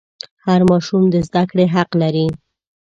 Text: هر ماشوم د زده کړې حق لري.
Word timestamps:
هر 0.45 0.61
ماشوم 0.69 1.03
د 1.09 1.15
زده 1.27 1.43
کړې 1.49 1.65
حق 1.75 1.89
لري. 2.01 2.27